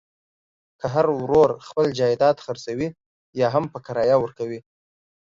[0.79, 2.89] که هر ورور خپل جایداد خرڅوي
[3.41, 4.59] یاهم په کرایه ورکوي.